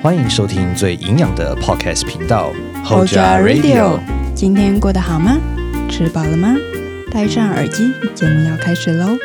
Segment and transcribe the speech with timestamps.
[0.00, 2.52] 欢迎收听最营养的 Podcast 频道
[2.84, 4.00] Hoja Radio。
[4.32, 5.36] 今天过得好吗？
[5.90, 6.54] 吃饱了吗？
[7.10, 9.18] 戴上耳机，节目要开始喽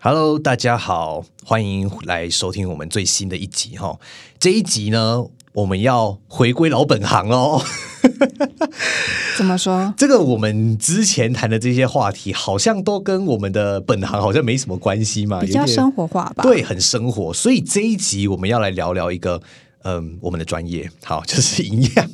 [0.00, 3.98] ！Hello，大家好，欢迎来收听我们最新的一集哈。
[4.38, 5.26] 这一集呢，
[5.56, 7.62] 我们要回归老本行哦。
[9.38, 9.92] 怎么说？
[9.96, 16.42] 这个我们之前谈的这些话题，好像都跟我们的本行好像没什么关系嘛，比较生活化吧？
[16.42, 17.32] 对，很生活。
[17.32, 19.40] 所以这一集我们要来聊聊一个，
[19.84, 22.10] 嗯，我们的专业，好， 就是营养。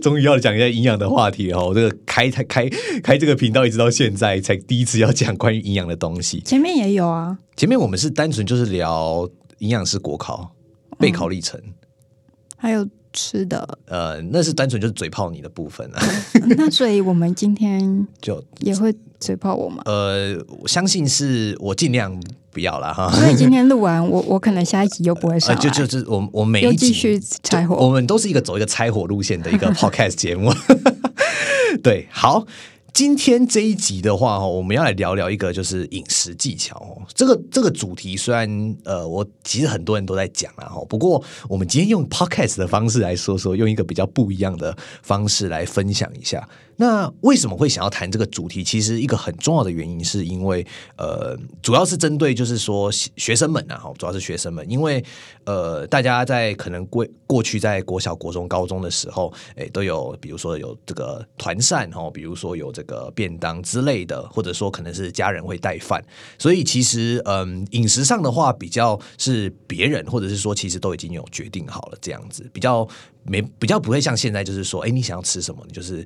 [0.00, 1.72] 终于要讲一下营养的话题哦。
[1.74, 2.66] 这个开开开
[3.02, 6.40] 开这个频道，一直到现在才第一次要讲关于营养的东西。
[6.46, 9.28] 前面也有啊，前面我们是单纯就是聊
[9.58, 10.50] 营养师国考
[10.98, 11.60] 备考历程，
[12.60, 13.66] 还有吃的。
[13.86, 16.02] 呃，那是单纯就是嘴炮你的部分啊，
[16.56, 19.82] 那所以我们今天 就也会嘴炮我吗？
[19.86, 22.14] 呃，我相信是我尽量
[22.50, 23.10] 不要了哈。
[23.12, 27.88] 所以今天录完，我我可能下一集又不会上呃，就就是我我每一集拆我火。
[27.90, 30.52] 们都是一个走一个拆火路线的一个 podcast 节目。
[31.82, 32.44] 对，好，
[32.92, 37.02] 今天这一集的话，我们要来聊聊一个就是饮食技巧哦。
[37.14, 46.46] 这个这个主题虽然呃，我其实很多人都在讲啊，哈，不过我们今天用 podcast 的方式来说说，用一个比较不一样的方式来分享一下。
[46.80, 48.64] 那为什么会想要谈这个主题？
[48.64, 55.04] 其实一个很重要的原因，是因为呃，主要是针对就是说学生们啊，哈，主要是学生们，因为
[55.44, 66.02] 呃，大家在可能过过去在国小、国中、高中的时候，哎，都有比如说有这个团膳哦，比如说有这个便当之类的，或者说可能是家人会带饭，
[66.38, 72.88] 所以其实嗯，饮食上的话，比较是别人或者是说其实都已经有决定好了这样子，比较
[73.22, 76.02] 没比较不会像现在就是说，哎，你想要吃什么，你就是。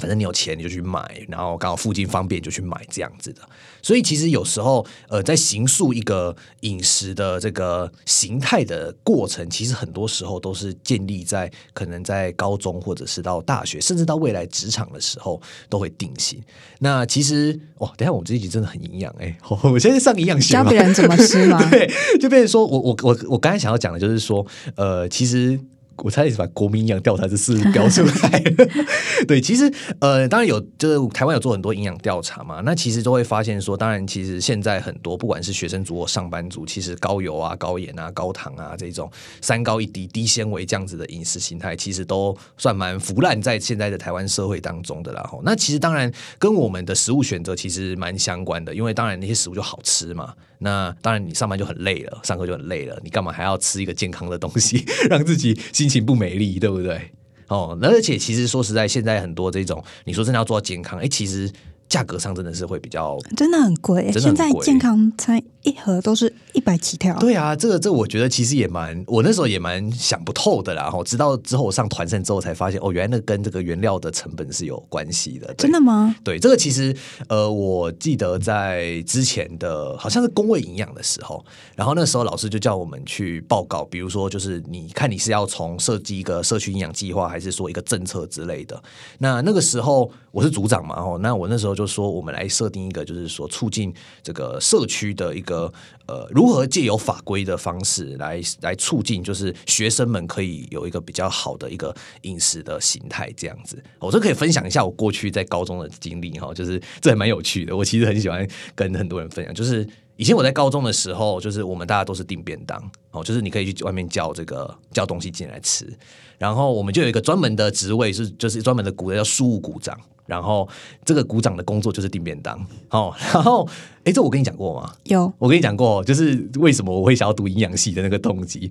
[0.00, 3.42] 反正你有钱你就去买，然后刚好附近方便就去买这样子的。
[3.82, 16.42] 所以其实有时候，呃，在形塑一个饮食的这个形态的过程，其实很多时候都是建立在可能在高中或者是到大学，甚至到未来职场的时候都会定型。
[16.78, 21.58] 那其实哇，等一下我们这一集真的很营养哎， 我现在上营养学嘛教别人怎么吃吗？
[21.70, 24.46] 对，就变成说我我我我刚才想要讲的就是说，
[24.76, 25.58] 呃，其实。
[26.02, 28.68] 我差点把国民营养调查这事标出来了。
[29.28, 32.60] 对，其实呃，当然有，就是台湾有做很多营养调查嘛。
[32.64, 39.10] 那其实都会发现说，当然其实现在很多不管是学生族或上班族，其实高油啊、高盐啊、高糖啊这种
[39.40, 45.22] 三高一低、低纤维这样子的饮食形态，其实都算蛮腐烂在现在的台湾社会当中的啦。
[45.30, 50.34] 吼，那其实当然跟我们的食物选择其实蛮相关的，因为当然那些食物就好吃嘛。
[50.62, 57.10] 那当然你上班就很累了，上课就很累了，你干嘛还要吃一个健康的东西， 让自己心情不美丽，对不对？
[57.48, 61.50] 哦，而且其实说实在，现在很多这种你说真的要做到健康，哎，其实
[61.90, 67.18] 价格上真的是会比较真的很贵，现在健康餐一盒都是一百起跳。
[67.18, 70.84] 对啊，这个这个我觉得其实也蛮，我那时候也蛮想不透的啦。
[70.84, 75.52] 然后直到之后我上团膳之后才发现，哦，原来那跟这个原料的成本是有关系的。
[75.54, 76.14] 真的吗？
[76.22, 76.96] 对，这个其实
[77.28, 88.80] 呃，我记得在之前的好像是工位营养的时候，然后那时候老师就叫我们去报告，比如说就是你看你是要从设计一个社区营养计划，还是说一个政策之类的。
[89.18, 93.90] 那那个时候我是组长嘛，哦，那我那时候就是说我们来设定一个，就是说促进
[94.22, 95.72] 这个社区的一个
[96.06, 103.82] 呃，如何借由法规的方式来来促进，就是学生们可以有一个比较好的一个饮食的形态，这样子。
[103.98, 107.74] 我这可以分享一下我过去在高中的经历哈，就是这还蛮有趣的。
[107.74, 112.78] 我其实很喜欢跟很多人分享，就是以前我在高中的时候，就是我们大家都是订便当
[113.12, 115.90] 哦，就是你可以去外面叫这个叫东西进来吃，
[116.36, 119.98] 然后我们就有一个专门的职位是就是专门的股叫书务股长。
[120.30, 120.66] 然后
[121.04, 123.68] 这个鼓掌的工作就是订便当，哦，然后
[124.04, 124.90] 哎，这我跟你讲过吗？
[125.04, 128.70] 有，我跟你讲过，就是为什么我会想要读营养系的那个动机。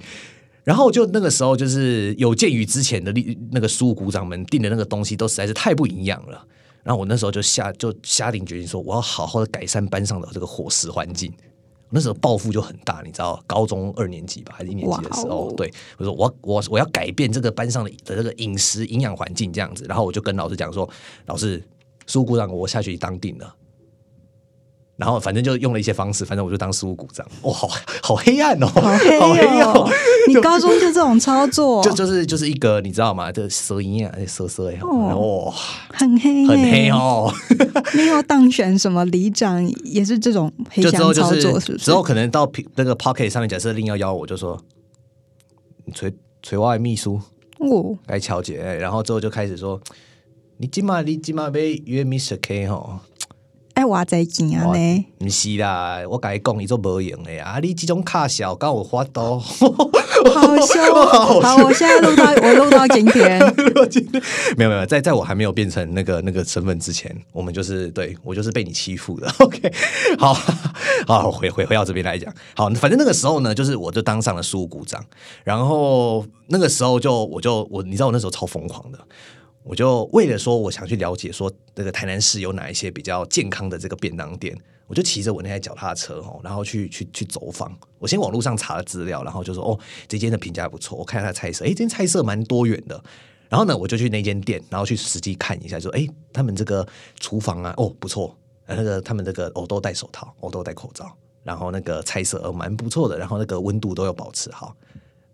[0.64, 3.12] 然后就那个时候，就是有鉴于之前的
[3.52, 6.46] 那个书股长们订的那个东西都实在是太不营养了，
[6.84, 11.32] 然后我那时候就下就下定决心说，我要好好的改善班上的这个伙食环境。
[11.90, 20.90] 那时候抱负就很大，你知道，高中二年级吧，还是一年级的时候，哦对我说我我我要改变这个班上的的这个饮食营养环境这样子，然后我就跟老师讲说，
[21.26, 21.64] 老师，
[22.06, 23.56] 苏股长我下学期当定了。
[25.00, 27.26] 然后反正就用了一些方式，反正我就当事务股长。
[27.44, 27.70] 哇，好
[28.04, 29.18] 好黑暗哦，好黑
[29.62, 29.90] 哦哦！！
[30.28, 33.32] 你高中就这种操作， 就就是就是一个你知道吗？
[33.32, 35.54] 这蛇音啊，蛇蛇哎，哇，
[35.94, 36.90] 很黑，很黑。
[36.90, 37.34] 哦。
[37.96, 41.92] 没有当选什么里长，也是这种黑箱操作，是是不是之？
[41.92, 44.62] 后可能到那个 Pocket 上面，假设另要邀我，就说
[45.86, 46.14] 你锤
[46.44, 47.22] 锤外秘书
[47.60, 49.80] 哦，该乔姐，然后之后就开始说
[50.58, 53.00] 你今晚你今晚被约 Mr K 哈，
[53.80, 55.06] 哎，哇在钱啊呢？
[55.20, 57.60] 不是啦，我甲你讲，伊做无用的啊！
[57.62, 59.40] 你这种卡小，敢有法度？
[59.40, 60.84] 好笑，
[61.40, 63.40] 好，我现在录到我 录到今天，
[64.58, 69.34] 没有没有，在在我还没有变成那个那个身份之前，我们就是对我就是被你欺负的。
[69.40, 69.72] OK，
[70.18, 70.34] 好
[71.08, 75.02] 好回回回到这边来讲，好，反正那个时候呢，就是我就当上了书股长，
[75.46, 79.00] 然后那个时候就我就我你知道我那时候超疯狂的。
[79.70, 84.58] 我就为了说，我想去了解说，那个台南市有哪一些比较健康的这个便当店，
[84.88, 87.72] 我就骑着我那台脚踏车哦，然后去去去走访。
[88.00, 93.00] 我先网络上查了资料，然后就说哦，这间的评价不错，我看它的菜色，哎，这间菜色蛮多元的。
[93.48, 96.84] 然后呢，我就去那间店，然后去实际看一下，说哎，他们这个
[97.20, 104.76] 厨房啊，哦不错，那个他们这个哦都戴手套，哦都戴口罩，然后那个菜色蛮不错的，然后那个温度都有保持好。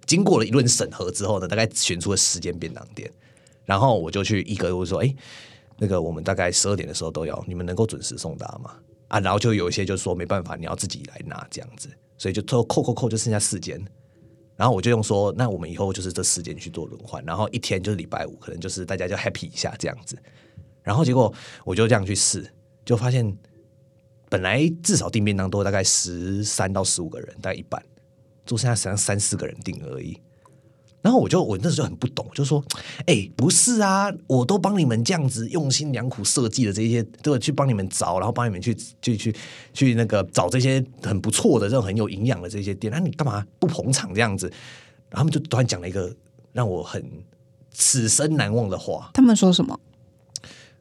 [0.06, 3.10] 经过了一轮审核之后呢，大概选出了十间便当店。
[3.66, 5.16] 然后我就去一个，我说：“哎，
[5.78, 8.72] 那个我们大概十二点的时候都要，你们能够准时送达吗？”
[9.10, 13.80] 啊，然后就有一些就说没办法，你要自己来拿这样子，所以就扣扣扣扣，就剩下四间。
[14.56, 20.18] 然后我就用说：“那我们以后就是这四间去做轮换，然后一天就是礼拜五，可能就是大家就 happy 一下这样子。”
[20.82, 21.34] 然后结果
[21.66, 22.50] 我就这样去试，
[22.86, 23.38] 就发现
[24.30, 27.84] 本来至少订便当都大概十三到十五个人，大概一半，
[28.46, 30.18] 就剩下剩三四个人订而已。
[31.06, 32.66] 然后我就我那时候就很不懂，就说
[33.06, 38.74] ：“哎，不是啊，我都帮你们这样子用心良苦设计的这些，都去帮你们找，然后帮你们去
[39.04, 39.36] 去去
[39.72, 44.52] 去那个找这些很不错的、这种很有营养的这些店，那你干嘛不捧场这样子？”
[45.12, 46.12] 然后他们就突然讲了一个
[46.54, 47.07] 让我很
[47.69, 49.12] 此生难忘的话。
[49.13, 49.80] 他们说什么？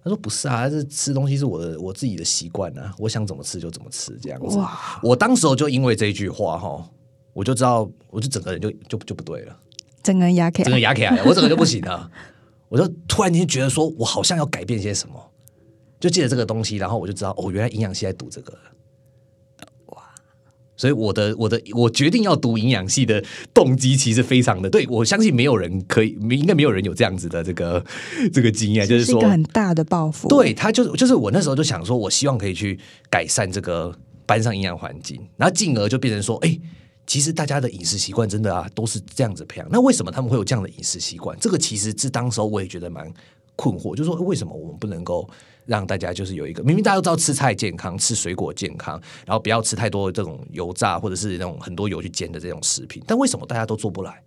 [0.03, 4.99] 他说：“不是啊，这吃东西是我的我自己的习惯啊，我想怎么吃就怎么吃这样子。”哇！
[5.03, 6.83] 我当时候就因为这句话哈，
[7.35, 9.55] 我就知道，我就整个人就就就不对了。
[10.05, 12.09] 整个压起来，整个压起来， 我整个就不行了。
[12.69, 15.15] 我就突然间觉得说，我好像要改变些什么，
[16.01, 18.53] 就记得这个东西，然后我就知道，哦，原来营养系在读这个，
[19.87, 20.03] 哇！
[20.77, 23.23] 所以我的我的我决定要读营养系的
[23.53, 24.85] 动机，其实非常的对。
[24.89, 27.85] 我相信没有人可以，应该没有人有这样子的这个
[28.33, 30.29] 这个经验，就是说很大的抱负。
[30.29, 32.77] 对他，就是就是我那时候就想说，我希望可以去
[33.09, 33.97] 改善这个
[34.27, 36.59] 班上营养环境，然后进而就变成说，哎。
[37.07, 39.69] 其实大家的饮食习惯真的啊，都是这样子培养。
[39.71, 41.39] 那为什么他们会有这样的饮食习惯？
[41.41, 43.13] 这个其实是当时候我也觉得蛮
[43.57, 45.29] 困惑，就是说为什么我们不能够
[45.67, 54.23] 让大家就是有一个明明大家都知道吃菜健康、吃水果健康，然后不要吃太多这种油炸或者是那种很多油去煎的这种食品，但为什么大家都做不来？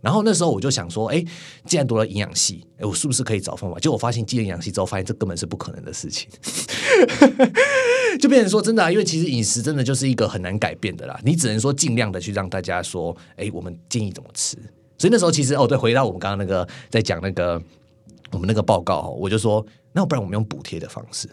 [0.00, 1.24] 然后那时候我就想说，哎，
[1.64, 3.78] 既然读了营养系，哎，我是不是可以找方法？
[3.78, 6.28] 结果我发现进了营养系之后，发现这根本是不可能的事情，
[8.20, 11.18] 就变成说真的，因为其实饮食真的就是一个很难改变的啦。
[11.24, 14.56] 你只能说尽量的去让大家说，哎，我们建议怎么吃。
[14.98, 17.60] 所以那时候其实哦，对，回到我们刚刚那个在讲那个
[18.30, 21.28] 我们那个报告，我就说，那不然我们用补贴的方式，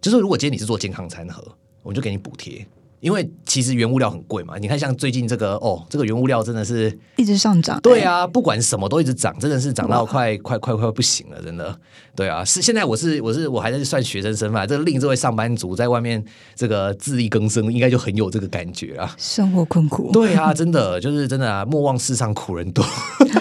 [0.00, 1.42] 就是如果今天你是做健康餐盒，
[1.82, 2.66] 我们就给你补贴。
[3.00, 7.80] 因为其实原物料很贵嘛，你看像最近这个哦，这个原物料真的是一直上涨。
[7.80, 11.78] 对啊，不管什么都一直涨，真的是涨到快快快快不行了，真的。
[12.16, 16.22] 对啊，是现在我是我是我还在算学生身份，这个另这位上班族在外面
[16.54, 19.14] 这个自力更生，应该就很有这个感觉啊。
[19.16, 20.10] 生活困苦。
[20.12, 22.84] 对啊，真的就是真的啊，莫忘世上苦人多。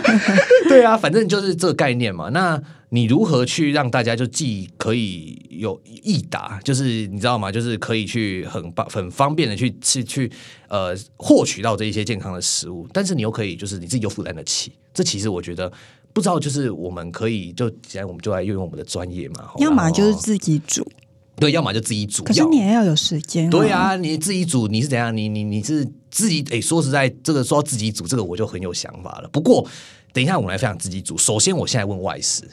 [0.70, 2.30] 对啊，反正就是这个概念嘛。
[2.30, 2.62] 那。
[2.90, 7.52] 你如何去让大家就既可以有易达，就是你知道吗？
[7.52, 10.32] 就是可以去很方很方便的去去去
[10.70, 14.72] 呃获取到这一些健康的食物，但是你又可以就是你自己又负担得起。
[14.94, 15.70] 这其实我觉得
[16.14, 20.90] 不知道，就是我们可以就既然我们就来运用我们的专业嘛，要么就是自己煮，
[21.36, 22.24] 对，要么就自己煮。
[22.24, 23.50] 可是你也要有时间。
[23.50, 25.16] 对啊，你自己煮你是怎样？
[25.16, 26.62] 你你你是自己诶？
[26.62, 29.28] 说实在，这个说自己煮这个我就很有想法了。
[29.28, 29.68] 不过
[30.14, 31.18] 等一下我们来分享自己煮。
[31.18, 32.48] 首先我现在问外事。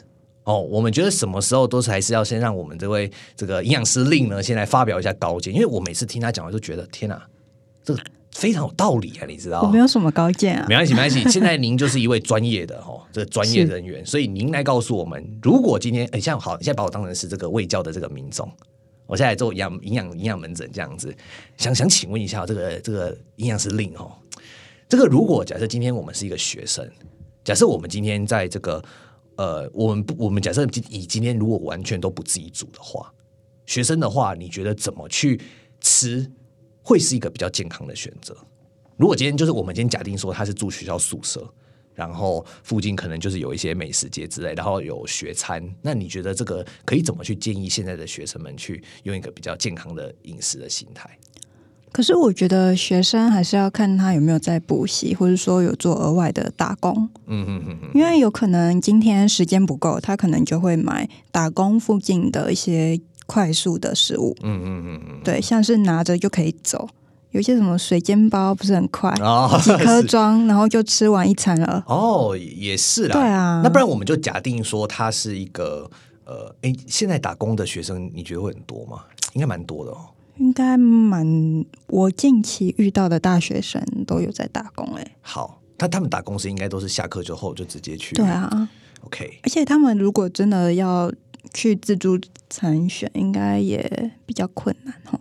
[0.45, 7.19] 哦，我们觉得什么时候都是还是要先让我们这位这个营养师令呢，先来发表一下高见，因为我每次听他讲，我就觉得天哪，
[7.83, 7.99] 这个
[8.31, 11.27] 非常有道理啊，你知道我没有什么高见啊，没关系，没关系。
[11.31, 18.47] 现在您就是一位专业的哦，这个专业人员，所以您来告诉我们，如果今天哎，像好，你现在把我当成是这个卫教的这个民众，
[19.07, 21.11] 我现在做养营养营养门诊这样子，
[21.57, 24.11] 想想请问一下，这个这个营养师令哦，
[24.87, 26.87] 这个如果假设今天我们是一个学生，
[27.43, 28.83] 假设我们今天在这个。
[29.37, 33.13] 呃，我们不，我们假设以今天如果完全都不自己煮的话，
[33.65, 35.41] 学生的话，你觉得怎么去
[35.81, 36.31] 吃
[36.81, 38.35] 会是一个比较健康的选择？
[38.97, 41.45] 如果今天就是我们今天假定说他是住学校宿舍，
[41.93, 51.17] 然后附近可能就是有一些美食街之类，然后有学餐，那你觉得这个可以怎么去建议现在的学生们去用一个比较健康的饮食的心态？
[51.95, 56.93] 可是我觉得学生还是要看他有没有在补习，或者说有做额外的打工。
[57.25, 66.85] 嗯嗯嗯嗯，因为有可能今天时间不够，他可能就会买打工附近的一些快速的食物，嗯嗯嗯嗯，对，像是拿着就可以走。
[67.31, 71.81] 有些什么水煎包不是很快， 哦，几颗装，然后就吃完一餐了。
[71.87, 73.13] 哦，也是啦。
[73.13, 75.89] 对啊那不然我们就假定说他是一个
[76.25, 78.99] 呃，哎，现在打工的学生，你觉得会很多吗？
[79.33, 79.97] 应该蛮多的哦。
[80.37, 88.15] 应该蛮，我近期遇到的大学生都有在打工哎、好，他他们打工时应该都是下课之后就直接去。
[88.15, 88.69] 对啊
[89.05, 91.11] ，，OK，而且他们如果真的要
[91.53, 95.19] 去自助餐选，应该也比较困难哦。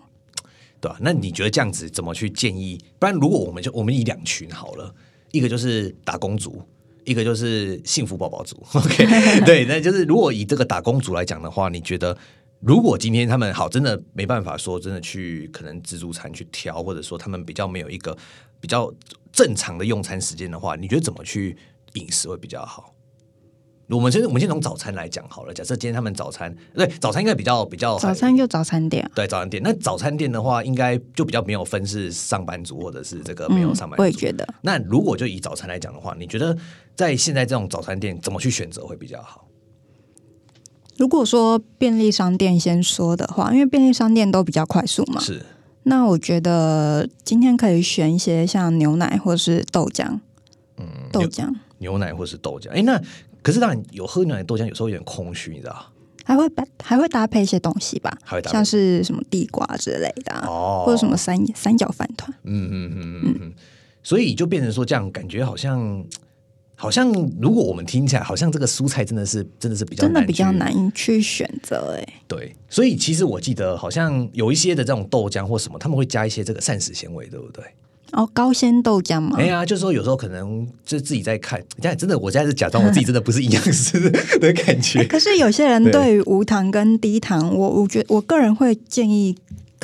[0.80, 2.78] 对啊、那你觉得这样子怎么去建议？
[2.98, 4.94] 不然如果我们就我们以两群好了，
[5.30, 6.62] 一个就是打工族。
[7.06, 9.04] 一个就是幸福宝宝族， OK，
[9.44, 12.16] 对，那就是如果以这个打工族来讲的话，你觉得
[12.60, 18.16] 如果今天他们好真的没办法说真的去可能自助餐去挑，或者说他们比较没有一个
[18.60, 18.92] 比较
[19.32, 21.56] 正常的用餐时间的话，你觉得怎么去
[21.94, 22.94] 饮食会比较好？
[23.90, 25.52] 我们先我们先从早餐来讲好了。
[25.52, 34.02] 假设今天他们早餐对早餐应该比较比较早餐就早餐店啊，对早餐店，那早餐店的话，应该就比较没有分是上班族或者是这个没有上班族。
[34.02, 34.54] 嗯我也觉得。
[34.62, 36.56] 那如果就以早餐来讲的话，你觉得
[36.96, 39.46] 在现在这种早餐店怎么去选择会比较好？
[40.96, 45.44] 如果说便利商店先说的话，因为便利商店都比较快速嘛，是。
[45.84, 50.18] 那我觉得今天可以选一些像牛奶或是豆浆，
[50.78, 51.52] 嗯，豆浆。
[51.78, 52.70] 牛奶或是豆浆？
[52.70, 52.98] 哎，那
[53.42, 55.90] 可是当然有喝牛奶豆浆，有时候有点空虚，你知道？
[56.24, 58.52] 还会搭还会搭配一些东西吧，还会搭配。
[58.54, 60.84] 像是什么地瓜之类的、啊，哦。
[60.86, 62.32] 或者什么三三角饭团。
[62.44, 63.52] 嗯嗯嗯嗯嗯，
[64.02, 66.02] 所以就变成说这样，感觉好像
[66.84, 67.10] 好像
[67.40, 77.64] 如果我们听起来，好像这个蔬菜真的是真的是比较真的比较去难去选择哎、对，所以其实我记得好像有一些的这种豆浆或什么，他们会加一些这个膳食纤维，对不对？
[78.12, 83.98] 哦，高纤豆浆嘛，哎呀，就是说有时候可能就自己在看，但真的我现在是假装我自己真的不是营养师
[84.38, 85.02] 的感觉。
[85.08, 89.34] 可是有些人对对于无糖跟低糖，我我觉我个人会建议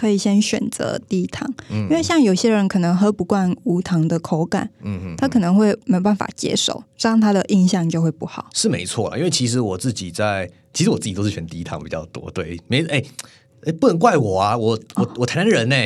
[0.01, 8.49] 可以先选择低糖，因为像有些人可能喝不惯无糖的口感，嗯嗯，他可能会没办法接受，这样他的印象就会不好。
[8.55, 12.31] 是没错啦，因为其实我自己在，其实我自己都是选低糖比较多。
[12.31, 13.03] 对，没哎
[13.67, 15.77] 哎，不能怪我啊，我我我台南人呢、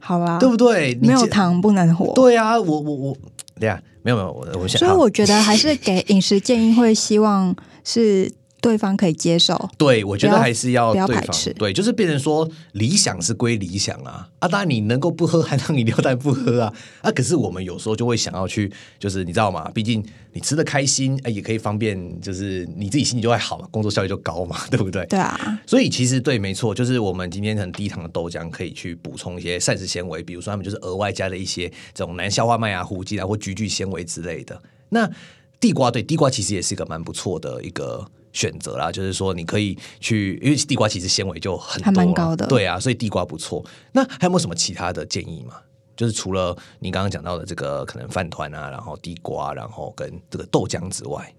[0.00, 0.94] 好吧，对不对？
[1.02, 2.10] 你没有糖不能活。
[2.14, 3.16] 对啊，我我我，
[3.60, 7.54] 对啊，没有没有，我我想，所以我觉得还是给饮食建议，会希望
[7.84, 8.32] 是
[8.62, 9.68] 对方可以接受。
[9.76, 19.68] 对，我觉得还是要不要排斥对，就是变成说理想是归理想啊啊，当然你能够不喝含糖饮料，当然不喝啊啊，可是我们有时候就会想要去，就是你知道吗？
[19.74, 20.02] 毕竟
[20.32, 25.04] 你吃的开心，哎，也可以方便，就是你自己心情就会好嘛，工作效率就高嘛， 对不对？
[25.06, 34.62] 对啊，所以其实对，没错，就是我们今天很低糖的豆浆可以去补充一些膳食纤维，比如说他们就是额外加了一些这种难消化麦芽糊精啊或菊苣纤维之类的。
[34.90, 35.10] 那
[35.58, 43.64] 地瓜对地瓜其实也是一个蛮不错的一个选择啦，就是说你可以去，因为地瓜其实纤维就很多还蛮高的对啊，所以地瓜不错。
[43.92, 45.54] 那还有没有什么其他的建议吗？
[45.94, 51.32] 就是除了你刚刚讲到的这个可能饭团啊，然后地瓜，然后跟这个豆浆之外，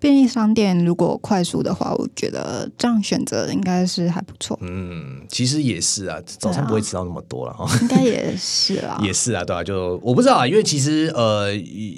[0.00, 7.66] 便利商店如果快速的话，我觉得这样选择应该是还不错，嗯，其实也是啊，早餐不会吃到那么多了哈。
[7.82, 8.98] 应该也是啦。
[9.02, 11.50] 也是啊，对啊，就我不知道啊，因为其实呃，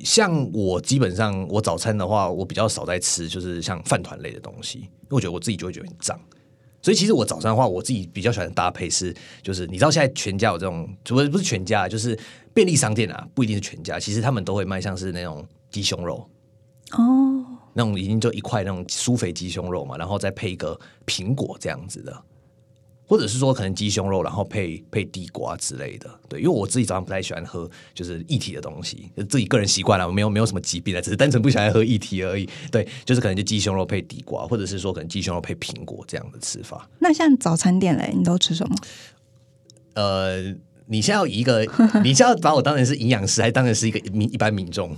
[0.05, 6.19] 像我基本上我早餐的话，我比较少在吃，就是像饭团类的东西，因为我觉得我自己就会觉得很脏。
[6.83, 12.19] 所以其实我早餐的话，我自己比较喜欢搭配是，就是你知道现在全家有这种，不是不是全家，就是
[12.55, 16.27] 便利商店啊，不一定是全家，其实他们都会卖像是那种鸡胸肉，
[16.93, 17.30] 哦，
[17.73, 22.23] 那种已经就一块那种酥肥鸡胸肉嘛，然后再配一个苹果这样子的，
[23.07, 26.09] 或者是说可能鸡胸肉，然后配配地瓜之类的。
[26.29, 32.49] 对，因为我自己早上不太喜欢喝就是液体的东西，就自己个人习惯了，我没有没有什么疾病啊，只是单纯不喜欢喝液体而已。
[32.71, 36.89] 对，就是可能就鸡胸肉配地瓜，或者是说可能鸡胸肉配苹果这样的吃法。
[36.99, 38.77] 那像早餐店嘞，你都吃什么？
[39.95, 40.41] 呃，
[40.87, 41.65] 你现在要以一个，
[42.05, 44.97] 你现在要把我当成是营养师，还当成是一个民一般民众？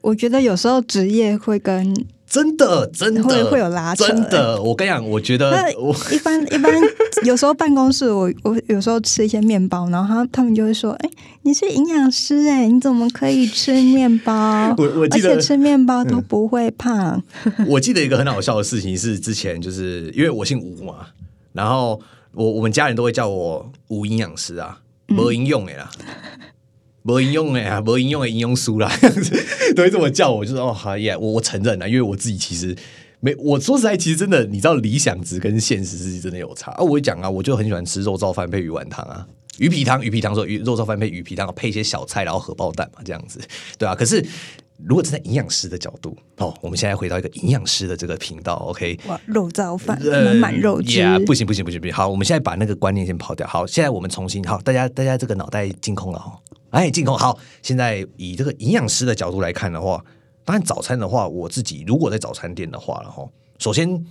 [0.00, 1.94] 我觉得有时候职业会跟
[2.26, 4.60] 真的，真的会会有拉扯真的。
[4.62, 6.72] 我跟你讲，我觉得我一般一般
[7.26, 11.10] 有时候办公室我我有时候吃一些面包，然后他他们就会说：“哎、
[11.42, 14.72] 你是营养师哎、你怎么可以吃面包？
[14.78, 17.20] 我我而记得且吃面包都不会胖。
[17.66, 21.08] 我记得一个很好笑的事情是，之前就是因为我姓吴嘛，
[21.52, 22.00] 然后
[22.32, 24.78] 我我们家人都会叫我吴营养师啊，
[25.08, 25.90] 没营用的啦，
[27.10, 28.90] 没营用哎呀，没营用的营养书啦，
[29.74, 32.76] 都会这么叫我，就说哦好耶，我我承认了，因为我自己其实。
[33.22, 36.82] 没，我说实在，其实真的，你知道理想值跟现实是真的有差啊。
[36.82, 39.26] 我会讲啊，我就很喜欢吃肉燥饭配鱼丸汤啊，
[39.58, 43.38] 鱼皮汤，鱼皮汤说鱼肉燥饭配鱼皮汤，配一些小菜，然后荷包蛋嘛，这样子，
[43.76, 43.94] 对啊。
[43.94, 44.24] 可是
[44.82, 51.94] 如果站在营养师的角度，哦，我们现在回到一个营养师的这个频道，OK，哇，肉燥饭呃满满肉汁 yeah，不行不行不行不行。
[51.94, 53.46] 好，我们现在把那个观念先抛掉。
[53.46, 56.40] 好，现在我们重新好，大家大家这个脑袋净空了哦。
[56.70, 57.38] 哎，净空好。
[57.62, 60.04] 现在以这个营养师的角度来看的话，
[60.44, 64.04] 当然早餐的话，我自己如果在早餐店的话了哈，首先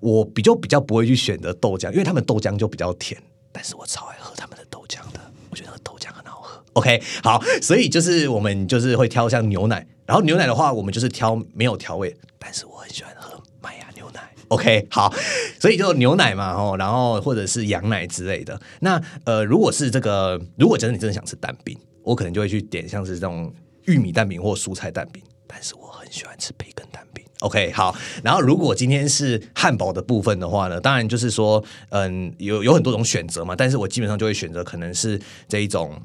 [0.00, 3.20] 我比较比较不会去选择豆浆，因为他们豆浆就比较甜，
[3.52, 5.20] 但是我超爱喝他们的豆浆的，
[5.50, 6.62] 我觉得那个豆浆很好喝。
[6.74, 14.20] OK，好，所以就是我们就是会挑像牛奶，然后牛奶的话，我们就是挑没有调味，但是我很喜欢喝麦芽牛奶。
[14.48, 15.12] OK，好，
[15.58, 18.60] 所以就牛奶嘛，哦，然后或者是羊奶之类的。
[18.80, 23.52] 那呃，如果是这个，如果真的你真的想吃蛋饼，我可能就会去点像是这种
[23.86, 27.24] 玉米蛋饼或蔬菜蛋饼，但是我很喜欢吃培根蛋饼。
[27.40, 36.00] OK，好，然后如果今天是汉堡的部分的话呢，当然就是说，嗯，有有很多种选择嘛，但是我基本上就会选择可能是这一种，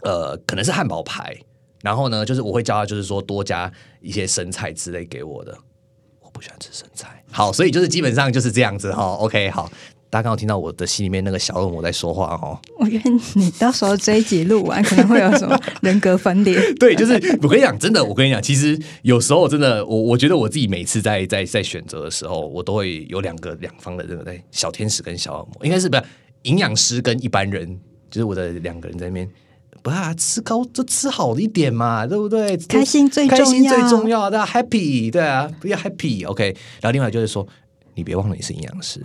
[0.00, 1.36] 呃，可能是汉堡排，
[1.82, 3.70] 然后呢，就是我会叫他就是说多加
[4.00, 5.54] 一些生菜之类给我的，
[6.20, 7.22] 我不喜欢吃生菜。
[7.30, 9.02] 好，所以就是基本上就是这样子哈。
[9.16, 9.70] OK，好，
[10.14, 12.56] 大家刚好听到我的心里面那个小恶魔在说话哦。
[12.78, 16.56] 我觉得你到时候这一集录完，可能会有什么人格分裂。
[16.78, 26.02] 对，就是我跟你讲，真的，我跟你讲，其实有时候真的，我我觉得我自己每次在在在选择的时候，我都会有两个两方的这个在小天使跟小恶魔，应该是不是
[26.42, 27.76] 营养师跟一般人，
[28.08, 29.28] 就是我的两个人在那边。
[29.82, 32.56] 不啊，吃高就吃好一点嘛，对不对？
[32.68, 37.44] 开心最重要开心最重要，大家 happy，对啊，不要 happy，OK、然后另外就是说，
[37.96, 39.02] 你别忘了你是营养师，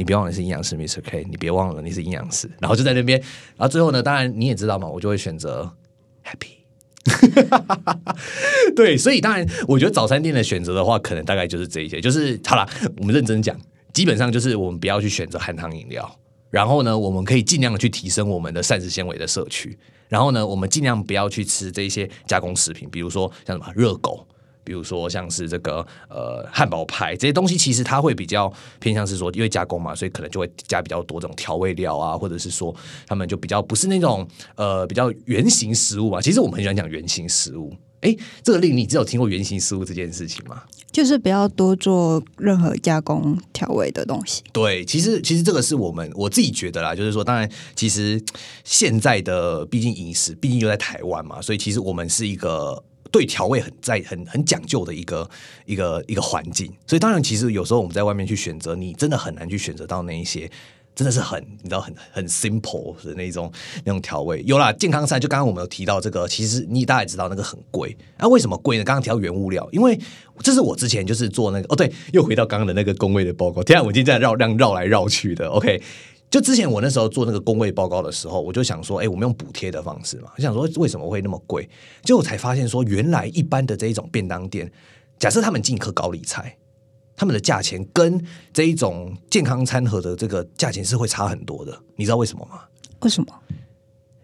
[0.00, 1.02] 你别忘了你是营养师，Mr.
[1.04, 2.50] K，你别忘了你是营养师。
[2.58, 5.70] 然后就在那边，然后最后呢，当然你也知道嘛，我就会选择
[6.24, 6.64] happy。
[8.74, 12.00] 对，所以当然，我觉得早餐店的选择的话，可能大概就是这一些。
[12.00, 12.66] 就是好了，
[12.96, 13.54] 我们认真讲，
[13.92, 19.78] 基本上就是我们不要去选择含糖饮料，然后呢，我们可以尽量的去提升我们的膳食纤维的摄取，
[20.08, 24.26] 然后呢，我们尽量不要去吃这些加工食品，比如说像什么热狗。
[24.64, 32.74] 比如说像是这个呃汉堡派这些东西，其实它会比较偏向是说，因为加工嘛，所以可能就会加比较多这种调味料啊，或者是说
[33.06, 36.20] 他们就比较不是那种呃比较圆形食物嘛。
[36.20, 37.72] 其实我们很喜欢讲圆形食物。
[38.00, 40.62] 哎，这个令你只有听过圆形食物这件事情吗？
[40.90, 44.42] 就是不要多做任何加工调味的东西。
[44.52, 47.46] 对，其实其实这个是我们我自己觉得啦，就是说，当然，
[47.76, 48.18] 其实
[48.64, 55.28] 现在的毕竟饮食，毕竟又在台湾嘛，所以其实我们是一个对调味很在很很讲究的一个
[55.66, 60.50] 一个一个环境，所以当然，其实有时候我们在外面去选择，你真的很难去选择到那一些。
[60.92, 63.50] 真的是很，你知道很很 simple 的那种
[63.84, 64.42] 那种调味。
[64.44, 67.96] 有啦，健康餐就刚刚我们有提到这个，其实你大家也知道那个很贵。
[68.18, 68.84] 那、为什么贵呢？
[68.84, 69.98] 刚刚提到原物料，因为
[70.40, 73.62] 这是我之前就是做那个哦，对，又回到刚刚的那个工位的报告。
[73.62, 75.46] 天啊，我今天在绕让绕来绕去的。
[75.48, 75.80] OK，
[76.30, 81.68] 就之前我那时候做那个工位报告的时候，我就想说，哎，我们用补贴的方式嘛，我想说为什么会那么贵？
[82.04, 84.70] 结果才发现说，原来一般的这一种便当店，
[85.18, 86.56] 假设他们进一颗高丽菜。
[87.16, 92.62] 他们的价钱跟这一种健康餐盒的这个价钱是会差很多的，你知道为什么吗？
[93.00, 93.26] 为什么？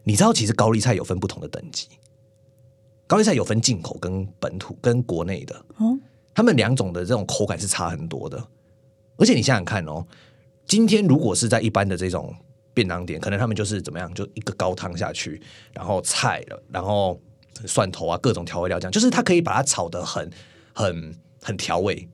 [0.02, 1.88] 你知道其实高丽菜有分不同的等级，
[3.06, 5.98] 高丽菜有分进口跟本土跟国内的，哦，
[6.32, 8.42] 他们两种的这种口感是差很多的。
[9.18, 10.06] 而且你想想看哦，
[10.66, 12.34] 今天如果是在一般的这种
[12.74, 15.40] 便当店，可能他们就是怎么样，就一个高汤下去，
[15.72, 17.20] 然后菜了，然后
[17.64, 20.30] 蒜头啊，各种调味料这样，就是它可以把它炒得很
[20.74, 22.08] 很很调味。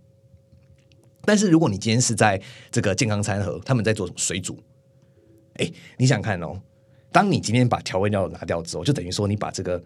[1.25, 4.63] 但是如果你今天是在这个健康餐盒，他们在做什么水煮？
[5.55, 6.61] 哎，你想看哦，
[7.11, 9.83] 当你今天把调味料拿掉之后，就等于说你把这个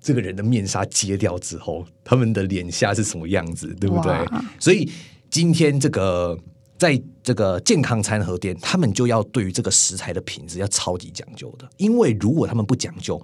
[0.00, 4.12] 这个人的面纱揭掉之后，他们的脸下是什么样子，对不对？
[4.58, 4.90] 所以
[5.30, 6.38] 今天这个
[6.80, 13.20] 在这个健康餐盒店，他们就要对于这个食材的品质要超级讲究的，因为如果他们不讲究，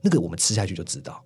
[0.00, 1.22] 那个我们吃下去就知道。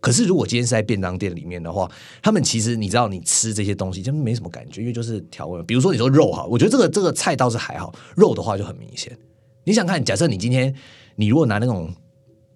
[0.00, 1.88] 可是如果今天是在便当店里面的话，
[2.20, 5.62] 他们其实你知道，你吃这些东西就没什么感觉，因为就是调味。
[5.62, 9.16] 比如说你说肉哈，我觉得这个这个菜倒是还好，肉的话就很明显。
[9.62, 10.74] 你想看，假设你今天
[11.14, 11.94] 你如果拿那种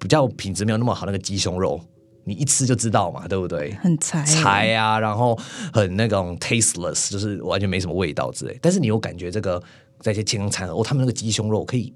[0.00, 1.80] 比较品质没有那么好那个鸡胸肉，
[2.28, 3.72] 你一吃就知道嘛，对不对？
[3.82, 5.36] 很柴柴啊，然后
[5.72, 8.58] 很那种 tasteless，就是完全没什么味道之类。
[8.60, 9.62] 但是你有感觉这个
[10.00, 11.92] 在一些健康餐，哦，他们那个鸡胸肉可以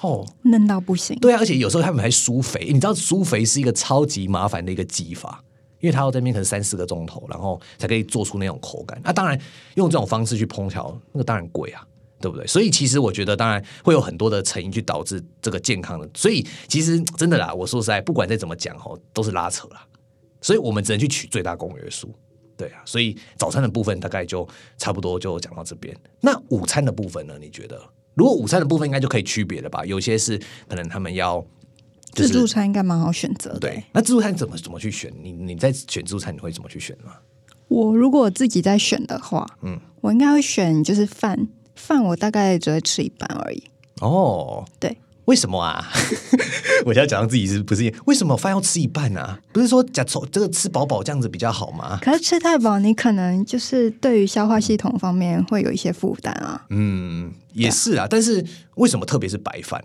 [0.00, 1.16] 哦，嫩到不行。
[1.20, 5.42] 对啊，而且有时候他们还疏肥，你知道疏肥是一个超级麻烦的一个技法，
[5.80, 9.00] 因为它要在那边可能三四个钟头，然后才可以做出那种口感。
[9.02, 9.40] 那、当然
[9.76, 11.86] 用这种方式去烹调，那个当然贵啊，
[12.26, 12.44] 对不对？
[12.44, 16.10] 所以其实我觉得，当然会有很多的成因去导致这个健康的。
[16.12, 19.86] 所以其实真的啦，我说实在，不管再怎么讲哦，都是拉扯啦。
[20.40, 22.12] 所以我们只能去取最大公约数。
[22.56, 25.96] 对啊，所以早餐的部分大概就差不多就讲到这边。
[26.20, 27.38] 那午餐的部分呢？
[27.40, 27.80] 你觉得？
[28.14, 29.84] 如果午餐的部分应该就可以区别了吧？
[29.86, 30.36] 有些是
[30.66, 31.44] 可能他们要
[32.12, 33.60] 自助餐应该蛮好选择的。
[33.60, 35.12] 对，那自助餐怎么怎么去选？
[35.22, 37.12] 你你在选自助餐，你会怎么去选呢？
[37.68, 43.62] 我如果自己在选的话，嗯，我应该会选就是饭，饭我大概只会吃一半而已。
[44.00, 45.86] 哦，对，为什么啊？
[46.84, 47.92] 我现在讲到自己是不是？
[48.06, 49.38] 为什么饭要吃一半啊？
[49.52, 51.98] 不是说假从这个吃饱饱这样子比较好吗？
[52.02, 56.66] 可是吃太饱，你可能就是对于消化系统方面会有一些负担啊。
[56.70, 58.06] 嗯，也是啊。
[58.08, 59.82] 但是为什么特别是白饭？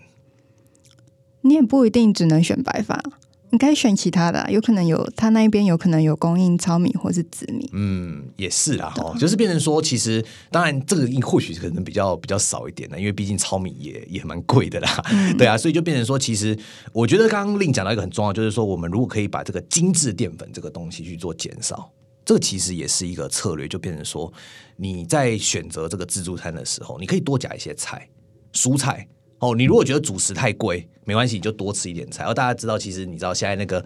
[1.42, 3.18] 你也不一定只能选白饭啊，
[3.52, 7.68] 你可以选其他的啊，有可能有他那一边有可能有供应糙米或是紫米。
[7.74, 15.04] 嗯，也是啦，哈，就是变成说，其实当然这个或许可能比较比较少一点的，因为毕竟糙米也也蛮贵的啦，
[15.36, 16.58] 对啊，所以就变成说，其实
[16.94, 21.92] 我觉得刚刚令讲到一个很重要，就是说我们如果可以把这个精致淀粉这个东西去做减少，
[22.24, 24.32] 这个其实也是一个策略，就变成说
[24.76, 28.08] 你在选择这个自助餐的时候，你可以多加一些菜、
[28.54, 29.06] 蔬菜。
[29.40, 32.20] 哦，你如果觉得主食太贵，没关系，你就多吃一点菜。
[32.20, 33.84] 然后大家知道，其实你知道现在那个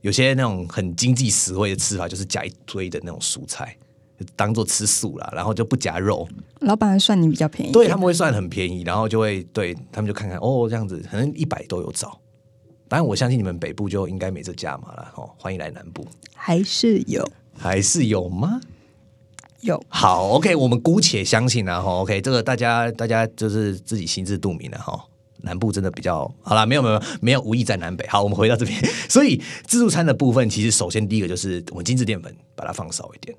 [0.00, 3.76] 有些那种很经济实惠的吃法，就是加一堆的那种蔬菜，
[4.36, 6.28] 当做吃素啦，然后就不夹肉。
[6.60, 12.20] 老板算你比较便宜，对他们会算很便宜，然后就会对他们就看看哦，这样子可能一百都有找。
[12.88, 15.30] 当然，我相信你们北部就应该没这价码了哦。
[15.38, 18.60] 欢迎来南部，还是有，还是有吗？
[19.60, 25.04] 有好，OK，我们姑且相信啊，哈，OK，这个大家大家就是自己心知肚明的哈。
[25.42, 28.06] 南部真的比较好啦，没有没有没有无意在南北。
[28.08, 33.36] 好，我们回到这边，所以自助餐的部分，其实首先第一个就是我们精致淀粉把它放少一点。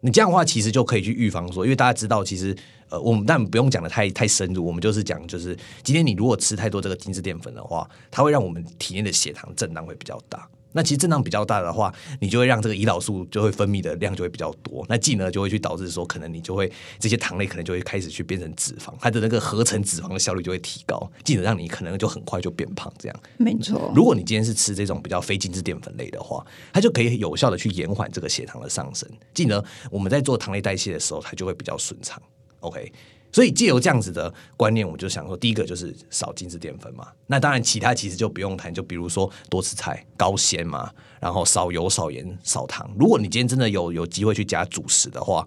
[0.00, 2.56] 你这样的话，其实就可以去预防说，因为大家知道，其实
[2.88, 10.48] 呃，我们但不用讲的太太深入，我们就是讲，就是今天你如果吃太多这个精致淀粉的话，它会让我们体内的血糖震荡会比较大。
[10.72, 22.92] 那其实震荡比较大的话，你就会让这个胰岛素就会分泌的量就会比较多，那进而就会去导致说，可能你就会这些糖类可能就会开始去变成脂肪，它的那个合成脂肪的效率就会提高，进而让你可能就很快就变胖。
[22.98, 23.92] 这样没错。
[23.94, 32.20] 如果你今天是吃这种比较非精致淀粉类的话，它就可以有效的去延缓这个血糖的上升，进而我们在做糖类代谢的时候，它就会比较顺畅。
[32.60, 32.92] OK。
[33.30, 37.06] 所以借由这样子的观念，我就想说，第一个就是少精致淀粉嘛。
[37.26, 42.90] 那当然，其他其实就不用谈，就比如说多吃菜、高纤嘛，然后少油、少盐、少糖。
[42.98, 45.46] 如果你今天真的有有机会去加主食的话，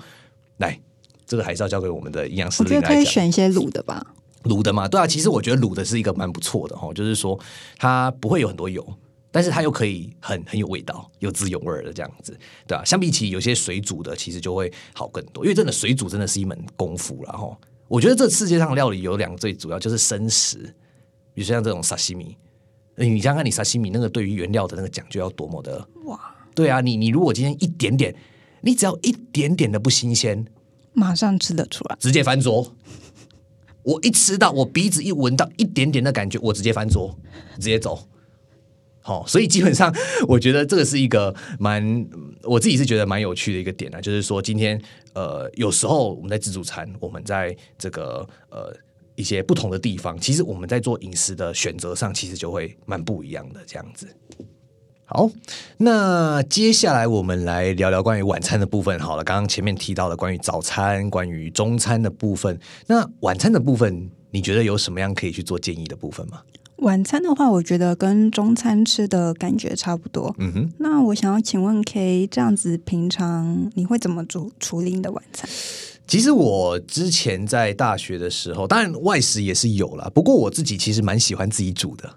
[0.58, 0.80] 来，
[1.26, 2.62] 这个还是要交给我们的营养师。
[2.62, 4.06] 我觉得可以选一些卤的吧，
[4.44, 5.08] 卤的嘛，对啊。
[5.08, 7.38] 其实我觉得卤的是一个蛮不错的哈，就是说
[7.78, 8.86] 它不会有很多油，
[9.32, 12.86] 但是它又可以很很有味道，有滋有味的这样子，对啊。
[12.86, 17.58] 相比起有些水煮的，其实就会好更多，因为真的水煮真的是一门功夫然后。
[17.92, 20.60] 我觉得这世界上料理有两个最主要，就是生食，
[21.34, 22.38] 比如像这种沙西米，
[22.96, 26.18] 你想想看，你沙西米那个对于原料的那个讲究要多么的哇！
[26.56, 28.16] 对啊，你你如果今天一点点，
[28.62, 30.48] 你只要一点点的不新鲜，
[30.94, 32.74] 马上吃得出来，直接翻桌。
[33.84, 37.14] 我一吃到，我鼻子一闻到一点点的感觉，我直接翻桌，
[37.56, 38.08] 直接走。
[39.02, 39.94] 好，所以基本上，
[40.28, 42.08] 我觉得这个是一个蛮，
[42.44, 44.80] 我自己是觉得蛮有趣的一个点啊，就是说今天
[45.14, 48.72] 呃，有时候我们在自助餐，我们在这个呃
[49.16, 54.08] 一些不同的地方，其实我们在做饮食的选择上，其实就会蛮不一样的这样子。
[55.06, 55.30] 好，
[55.78, 58.98] 那接下来我们来聊聊关于晚餐的部分。
[59.00, 66.42] 好了，刚刚前面提到的关于早餐、关于中餐的部分，那晚餐的部分，你觉得有什么样可以去做建议的部分吗？
[66.82, 70.34] 晚餐的话，我觉得跟中餐吃的感觉差不多。
[70.40, 75.50] 嗯哼，那我想要请问 K，这样子平常你会怎么煮处理你的晚餐？
[76.08, 82.10] 其实我之前在大学的时候，当然外食也是有啦，不过我自己其实蛮喜欢自己煮的。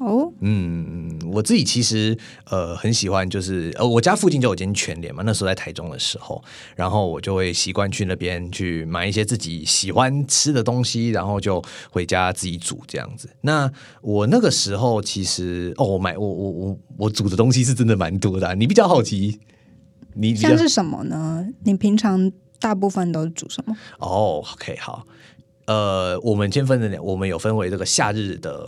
[0.00, 6.42] 哦，嗯，我自己其实呃很喜欢，就是呃我家附近就有间全联嘛，那时候在台中的时候，
[6.74, 13.28] 然后我就会习惯去那边去买一些自己喜欢吃的东西，然后就回家自己煮这样子。
[13.42, 18.54] 那我那个时候其实哦，我买我我我我煮的东西是真的蛮多的。
[18.54, 19.38] 你比较好奇，
[20.14, 21.46] 你像是什么呢？
[21.64, 23.76] 你平常大部分都煮什么？
[23.98, 25.06] 哦，OK，好，
[25.66, 28.66] 呃，我们先分的，我们有分为这个夏日的。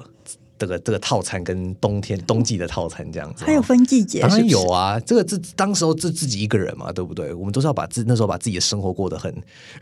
[0.63, 4.97] 这个这个套餐跟冬天冬季的套餐这样子，还有分季节，当然有啊。
[5.01, 7.35] 这个自当时候自自己一个人嘛，对不对？
[7.35, 9.35] 我们都是要把自那时候把自己的生活过得很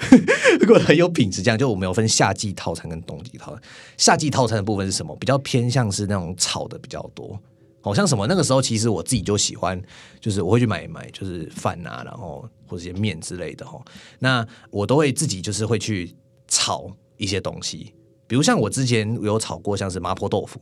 [0.67, 1.43] 过得很有品质。
[1.43, 3.63] 这样就我们有分夏季套餐跟冬季套餐。
[3.99, 5.15] 夏季套餐的部分是什么？
[5.17, 7.39] 比较偏向是那种炒的比较多，
[7.83, 9.79] 好像什么那个时候其实我自己就喜欢，
[10.19, 13.79] 就是我会去买买就是饭啊，然后或者些面之类的哈。
[14.19, 16.11] 那我都会自己就是会去
[16.49, 17.93] 炒一些东西。
[18.31, 20.61] 比如像我之前有炒过，像是麻婆豆腐，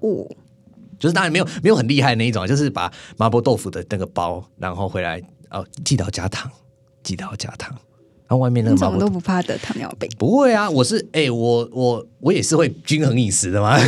[0.00, 0.26] 哦，
[0.98, 6.50] 就是当然没有没有很厉害的那一种，就是把麻婆豆腐的那个包，然后回来哦，记得要加糖，
[7.04, 7.70] 记得要加糖。
[8.26, 10.10] 然后外面那个怎么都不怕得糖尿病？
[10.18, 13.78] 不会啊，我是哎、我我我也是会均衡饮食的嘛。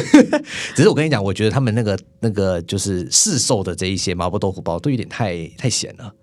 [0.77, 6.15] 只是我跟你讲，我觉得他们那个那个就是市售的这一些麻婆豆腐包都有点太太咸了，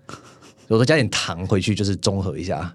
[0.68, 2.74] 有时候加点糖回去就是中和一下。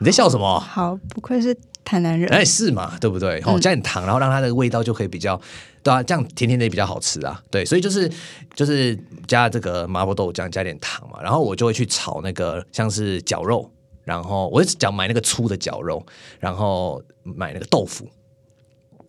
[0.00, 0.60] 你在笑什么？
[0.60, 1.56] 好，不愧是
[1.88, 2.28] 台南人。
[2.28, 3.40] 哎，是嘛，对不对？
[3.46, 5.40] 哦，加点糖，然后让它的味道就可以比较，
[5.82, 7.42] 对啊，这样甜甜的也比较好吃啊。
[7.50, 8.10] 对，所以就是
[8.54, 13.70] 就是加这个麻婆豆腐酱，加点糖嘛，然后我就会去炒那个像是绞肉，
[14.04, 16.04] 然后我就讲买那个粗的绞肉，
[16.38, 18.06] 然后买那个豆腐，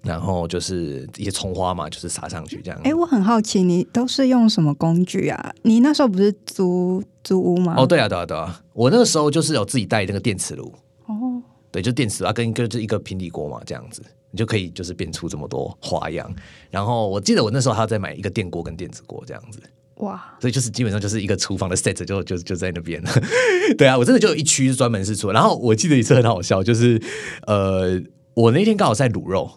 [0.01, 2.79] 然后就是一些葱花嘛，就是撒上去这样。
[2.85, 5.53] 哎，我很好奇，你都是用什么工具啊？
[5.63, 7.75] 你那时候不是租租屋吗？
[7.77, 10.73] 哦，对啊，对啊，对啊，我那个时候就是有自己带那个电磁炉，
[11.07, 14.01] 哦，对，就电磁啊，跟一个就是一个平底锅嘛，这样子，
[14.31, 16.33] 你就可以就是变出这么多花样。
[16.69, 19.59] 然后我记得我那时候还要再买一个电锅跟电子锅这样子，
[19.97, 23.11] 哇，所以就是基本上就是一个厨房的 set 就就就在那边了。
[23.77, 25.31] 对啊，我真的就有一区是专门是做。
[25.31, 27.01] 然后我记得一次很好笑，就是
[27.45, 28.01] 呃，
[28.33, 29.49] 我那天刚好在卤肉，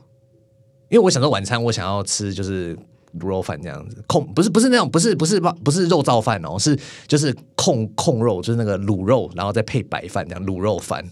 [0.90, 2.76] 因为我想说晚餐我想要吃就是。
[3.20, 6.74] 卤肉饭这样子，控不是不是那种不是不是不是肉燥饭哦，是
[7.06, 11.04] 就是控控肉，就是那个卤肉，然后再配白饭这样卤肉饭。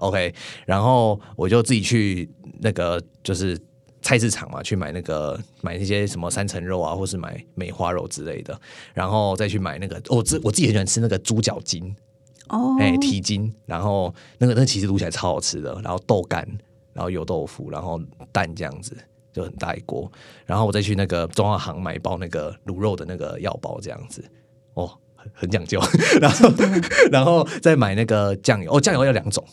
[0.00, 0.34] OK，
[0.66, 3.58] 然后我就自己去那个就是
[4.02, 8.60] 菜市场嘛，去买那个买那些什么三层肉啊，或是买梅花肉之类的，
[8.92, 11.94] 然后再去买那个我自我自己很喜欢吃那个猪脚筋，
[12.48, 16.46] 哦，哎、蹄筋，然后那个那个其实卤起来超好吃的，然后豆干，
[16.92, 18.00] 然后油豆腐，然后
[18.32, 18.96] 蛋这样子。
[19.32, 20.10] 就很大一锅，
[20.44, 24.28] 然后我再去那个中药行买一包那个卤肉的那个药包，这样子，
[24.74, 25.80] 哦，很很讲究。
[26.20, 26.50] 然后，
[27.12, 29.46] 然后再买那个酱油，哦，酱油要两种，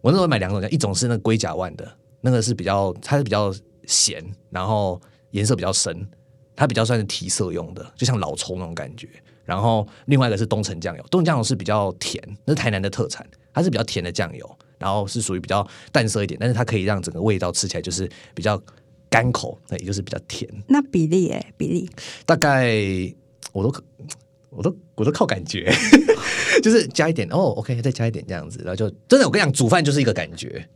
[0.00, 3.54] 我那时候买两种，一种是那龟甲万的，那个是比较它是比较
[3.86, 5.00] 咸，然后
[5.32, 6.08] 颜色比较深，
[6.56, 9.08] 它比较算是提色用的，就像老抽那种感觉。
[9.44, 18.62] 然后另外一个是东城酱油，东城酱油是比较甜，那是台南的特产，它是比较甜的酱油，然后是属于比较淡色一点，但是它可以让整个味道吃起来就是比较
[19.08, 20.48] 干口，那也就是比较甜。
[20.68, 21.90] 那比例哎，比例
[22.24, 22.72] 大概
[23.52, 23.74] 我都
[24.50, 25.72] 我都我都靠感觉，
[26.62, 30.68] 就是加一点哦，OK，再加一点这样子，然后就真的我跟你讲，煮饭就是一个感觉。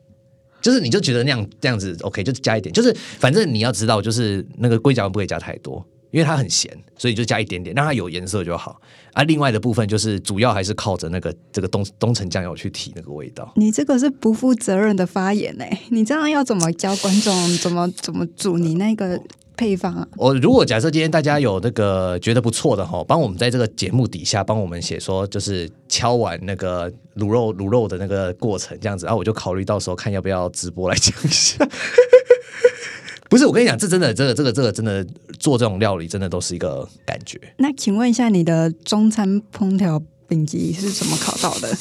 [0.63, 8.81] 就是你就觉得那样这样子 OK，就加一点，就是反正你要知道，就是那个龟甲不可以加太多，因为它很咸，所以就加一点点，让它有颜色就好。
[9.13, 13.53] 啊，另外的部分就是主要还是靠着那个这个东东城酱油去提那个味道。
[13.57, 15.83] 你这个是不负责任的发言哎！
[15.91, 19.21] 你这样要怎么教观众怎么怎么煮你那个
[19.57, 20.07] 配方啊？
[20.17, 31.57] 我如果假设今天大家有那个觉得不错的哈，帮我们在这个节目底下帮我们写说，就是敲完那个卤肉卤肉的那个过程这样子，然后我就考虑到时候看要不要直播来讲一下。
[33.31, 35.05] 不是，我跟你讲，这真的，这个，这个，这个真的
[35.41, 37.41] 做这种料理，真的都是一个感觉。
[37.57, 41.77] 那请问一下，你的中餐烹调丙级是怎么考到的？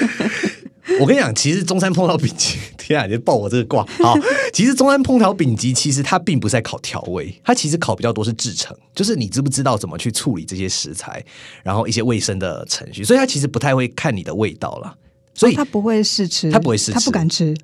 [1.00, 3.86] 我跟你讲，其实中山烹调丙级， 天啊，你就爆我这个卦。
[4.02, 4.18] 好，
[4.52, 11.24] 其实中山烹调丙级，其实它并不是在考调味，它其实考比较多是制成，就是你知不知道怎么去处理这些食材，
[11.62, 14.96] 然后一些卫生的程序，所以它其实不太会看你的味道了。
[15.34, 17.56] 所以哦他不会试吃，他不会试吃他不敢吃。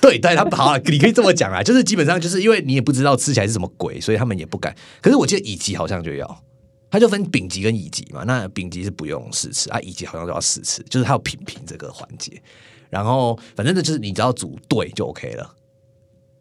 [0.00, 4.72] 对对，他好啊，你可以这么讲啊，就是基本上就是因为你也不知道吃起来是什么鬼，所以他们也不敢。
[5.02, 6.42] 可是我记得乙级好像就要，
[6.96, 8.24] 他就分丙级跟乙级嘛。
[8.24, 12.40] 那丙级是不用试吃啊，乙级好像就要试吃，就是他要品评这个环节。
[12.88, 15.54] 然后反正呢，就是你只要组队就 OK 了，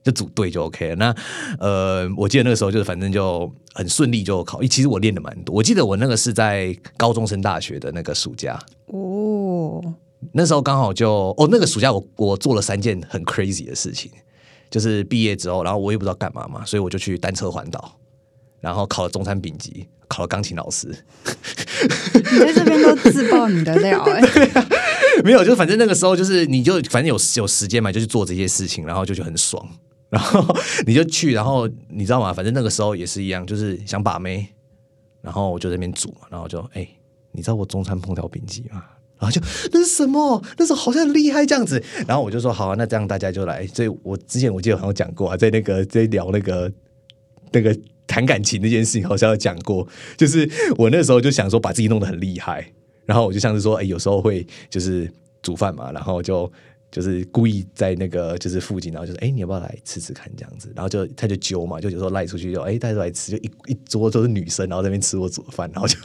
[0.02, 0.96] 就组队就 OK 了。
[0.96, 1.16] 那
[1.60, 4.64] 呃，我记得那个时候就是反正就很顺利就考。
[4.64, 9.84] 其实我练的蛮多，我记得我那个是在高中升大学的那个暑假，哦，
[10.32, 14.10] 那时候刚好就哦，那个暑假我我做了三件很 crazy 的事情，
[14.70, 18.00] 就是毕业之后，然后我也不知道干嘛嘛，所以我就去单车环岛，
[18.66, 20.88] 然后考了中餐丙级，考了钢琴老师，
[22.14, 24.20] 你在这边都自爆你的料 哎、
[25.24, 29.64] 没有，就反正那个时候就是你就反正有有时间嘛，就去做这些事情，然后就就很爽，
[30.10, 30.44] 然后
[30.88, 32.34] 你就去，然后你知道吗？
[32.34, 34.48] 反正那个时候也是一样，就是想把妹，
[35.22, 36.88] 然后我就在那边煮嘛，然后就哎、
[37.34, 38.84] 你知道我中餐烹调丙级吗？
[39.20, 39.40] 然后就
[39.72, 40.44] 那是什么？
[40.58, 41.82] 那时候好像很厉害这样子。
[42.08, 43.66] 然后我就说好啊，那这样大家就来。
[43.68, 46.72] 所以我之前我记得好像讲过啊，在那个在聊那个
[47.52, 49.88] 那个谈感情那件事情，好像有讲过。
[50.18, 52.66] 就是我那时候就想说把自己弄得很厉害，
[53.06, 56.52] 然后我就像是说，哎，有时候会就是煮饭嘛，然后就。
[56.92, 65.98] 就是故意在那个就是附近，然后就说：“哎，你要不要来吃吃看？”这样子，然后就他就揪嘛，就有时候赖出去就哎，带出来吃，就一一桌都是女生，然后在那边吃我煮的饭，然后就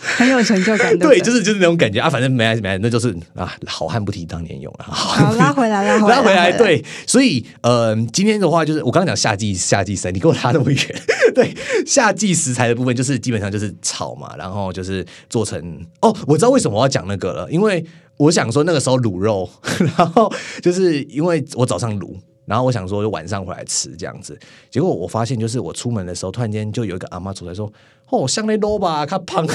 [0.16, 0.98] 很有成就感。
[0.98, 4.86] 对，就是就是那种感觉啊，反正没来没来，那就是啊，好汉不提当年勇啊。
[4.86, 6.52] 好拉回来，拉回来，拉回来，。
[6.56, 11.02] 对，所以呃，今天的话就是我刚刚讲夏季夏季赛，你给我拉那么远，
[11.34, 11.54] 对，
[11.86, 15.60] 夏季食材的部分就是基本上就是炒嘛，然后就是做成
[16.00, 17.84] 哦，我知道为什么我要讲那个了，因为
[18.16, 19.48] 我想说那个时候卤肉，
[19.96, 20.32] 然后
[20.62, 22.16] 就是因为我早上卤。
[22.50, 24.36] 然后我想说，就晚上回来吃这样子。
[24.68, 27.72] 结果我发现，就是我出门的时候，突然间就有一个阿妈出来说
[28.10, 29.46] ：“哦，像那肉吧，他胖。”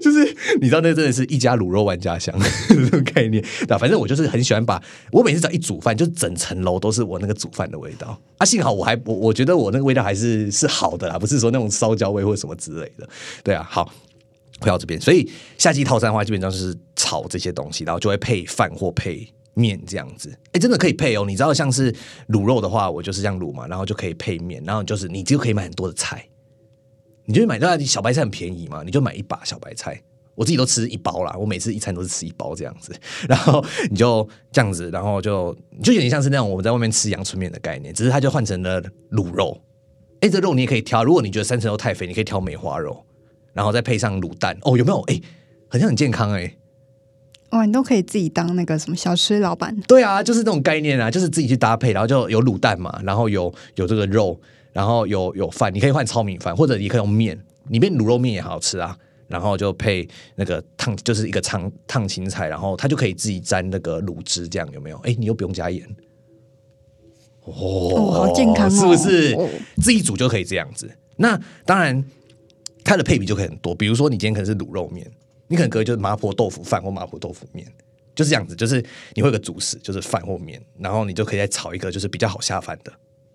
[0.00, 0.24] 就是
[0.62, 2.34] 你知道，那真的是一家卤肉万家香
[2.68, 3.44] 这种概念。
[3.68, 8.46] 那反正我就是很喜欢把，我每次只要一煮饭，就整层楼都是我那个煮饭的味道啊。
[8.46, 13.06] 幸好我还我我觉得我那个味道还是是好的啦，不是说那种烧焦味或什么之类的。
[13.44, 13.92] 对啊，好。
[14.60, 20.32] 回到这边，所以夏季套餐的话，基本上是炒这些东西，然后就会配饭或配面这样子。
[20.52, 21.24] 哎，真的可以配哦。
[21.26, 21.92] 你知道，像是
[22.28, 26.24] 卤肉的话，我就是这样卤嘛，然后就可以配面，然后就是你就可以买很多的菜。
[27.24, 30.02] 你就买到小白菜很便宜嘛，你就买一把小白菜。
[30.34, 32.92] 我自己都吃一包啦，我每次一餐都是吃一包这样子，
[33.28, 39.60] 然后你就这样子，然后就就有点像是那种我们在外面吃阳春面的概念，只是它就换成了卤肉。
[40.20, 43.04] 哎，这肉你也可以挑，如果你觉得三层肉太肥，你可以挑梅花肉。
[43.52, 45.00] 然后再配上卤蛋哦，有没有？
[45.02, 45.20] 哎，
[45.68, 46.56] 好像很健康哎。
[47.52, 49.74] 哇，你都可以自己当那个什么小吃老板。
[49.86, 54.40] 对啊，就是这种概念啊，就是自己去搭配，然后就有卤蛋嘛，然后有有这个肉，
[54.72, 57.38] 然后有有饭，你可以换糙米饭，或者你可以用面，
[57.68, 58.96] 里面卤肉面也好吃啊。
[59.28, 64.96] 然后就配那个烫，就是一个烫烫青菜，然后它就可以自己沾那个卤汁，这样有没有？
[65.04, 65.82] 哎，你又不用加盐。
[67.44, 69.36] 哦，好健康哦，是不是？
[69.76, 70.90] 自己煮就可以这样子。
[71.16, 72.02] 那当然。
[72.84, 75.08] 它的配比就可以很多，比如说你今天可能是卤肉面，
[75.52, 77.70] 你可能可以就是麻婆豆腐饭或麻婆豆腐面，
[78.14, 82.90] 就是这样子，就是你会有个主食，就是饭或面，然后你就可以再炒一个就是比较好下饭的，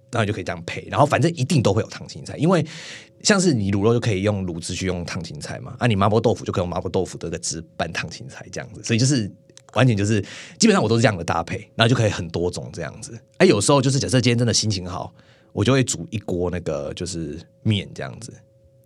[0.10, 2.66] 然后你就可以这样配，然后反正一定都会有烫青菜，因为
[3.22, 9.32] 像是你卤肉就可以用卤汁去用烫青菜嘛，啊，你麻婆豆腐就可以用麻婆豆腐的个汁拌烫青菜这样子，所以就是
[9.74, 10.20] 完全就是
[10.58, 13.16] 基本上我都是这样的搭配，然后就可以很多种这样子。
[13.38, 15.14] 哎，有时候就是假设今天真的心情好，
[15.54, 18.34] 我就会煮一锅那个就是面这样子。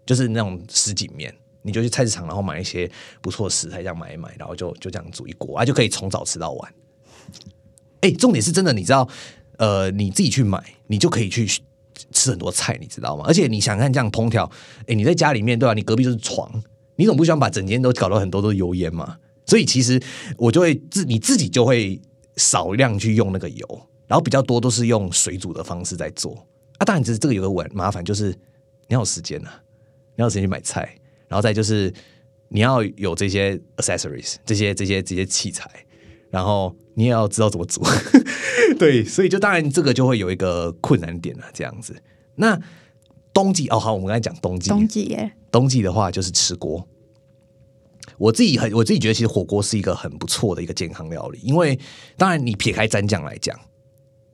[0.03, 2.89] 就是那种什锦面，你就去菜市场，然后买一些
[3.21, 6.74] 不错的食材，这样买一买，然后就就这样煮一锅，啊，就可以从早吃到晚。
[8.02, 9.08] 哎，重点是真的，你知道，
[9.58, 11.47] 呃，你自己去买，你就可以去
[12.12, 13.26] 吃很多菜，你知道吗？
[13.28, 14.50] 而且你想看这样烹调，
[14.88, 15.74] 哎，你在家里面对吧？
[15.74, 16.52] 你隔壁就是床，
[16.95, 19.17] 你总不希望把整间都搞到很多都是油烟嘛？
[19.45, 20.02] 所以其实
[20.38, 22.02] 我就会自你自己就会
[22.38, 26.34] 少量去用那个油，然后比较多都是用水煮的方式在做。
[26.78, 28.30] 啊，当然，只是这个有个问麻烦，就是
[28.88, 29.50] 你要有时间呐。
[30.15, 30.95] 你要有时间去买菜，
[31.31, 31.93] 然后再就是
[32.49, 35.65] 你要有这些 accessories，这些这些这些器材，
[36.29, 37.81] 然后你也要知道怎么煮。
[38.77, 41.45] 对，所以就当然这个就会有一个困难点了。
[41.53, 41.95] 这样子，
[42.35, 42.59] 那
[43.33, 46.85] 冬季哦，好，我们刚才讲冬季，冬季耶，冬季的话就是吃锅。
[48.17, 51.79] 我自己很，我自己觉得其实火锅是一个很不错的一个健康料理，因为
[52.17, 53.57] 当然你撇开蘸酱来讲，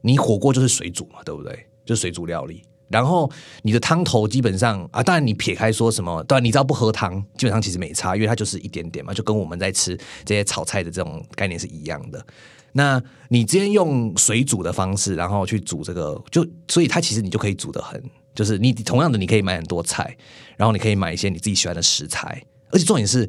[0.01, 1.67] 你火锅就是水煮嘛，对不对？
[1.86, 2.63] 就是水煮料理。
[2.89, 3.30] 然后
[3.63, 12.26] 你的汤头基本上啊，当然你撇开说什么，当然你知道不喝汤，基本上其实没差，因为它就是一点点嘛，就跟我们在吃这些炒菜的这种概念是一样的。
[12.73, 18.02] 那你直接用水煮的方式，然后去煮这个，就所以它其实你就可以煮的很，
[18.36, 20.15] 就是你同样的你可以买很多菜，
[20.56, 23.28] 然后你可以买一些你自己喜欢的食材，而且重点是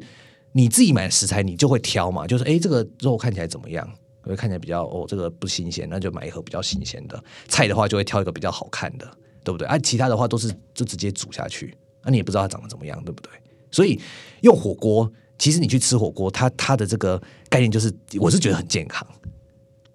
[0.51, 3.89] 你自己买的食材，你就会挑嘛，就是哎这个肉看起来怎么样，
[4.21, 9.09] 会看起来比较哦这个不新鲜，那就买一盒比较新鲜的菜的话，就会挑一个比较好看的。
[9.49, 9.67] 对不对？
[9.67, 13.31] 啊，其他的话都是就直接煮下去，啊，你也不知道它长得怎么样，对不对？
[13.71, 13.99] 所以
[14.41, 19.07] 用火锅，其实你去吃火锅，它它的这个概念就是，我是觉得很健康，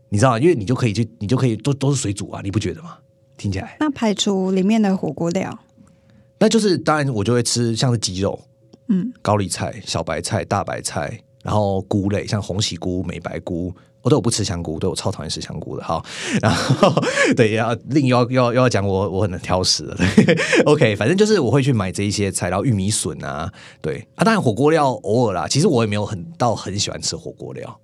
[0.08, 0.38] 你知道吗？
[0.38, 2.98] 因为你就可以去，你就可以都都是水煮啊，你不觉得吗？
[3.36, 5.58] 听起来那排除里面的火锅料，
[6.38, 8.40] 那就是当然我就会吃像是鸡肉，
[8.88, 13.74] 嗯，高丽菜、小白菜、大白菜，然后菇类，像红喜菇、美白菇。
[14.04, 16.04] 我都我不吃香菇，对我超讨厌吃香菇的哈。
[16.42, 16.92] 然后
[17.34, 19.96] 对，要另要要要讲我我很挑食的。
[20.66, 25.48] OK，反正就是我会去买这一些菜，然后玉米笋啊，对啊，当然火锅料偶尔啦。
[25.48, 27.80] 其实我也没有很到很喜欢吃火锅料